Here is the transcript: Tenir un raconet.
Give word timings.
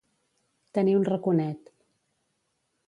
Tenir 0.77 0.95
un 1.01 1.05
raconet. 1.11 1.73